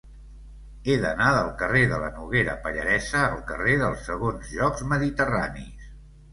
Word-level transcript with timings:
He 0.87 0.95
d'anar 1.03 1.27
del 1.35 1.51
carrer 1.59 1.83
de 1.91 1.99
la 2.05 2.09
Noguera 2.15 2.57
Pallaresa 2.65 3.23
al 3.29 3.45
carrer 3.53 3.79
dels 3.85 4.03
Segons 4.11 4.53
Jocs 4.59 4.89
Mediterranis. 4.97 5.97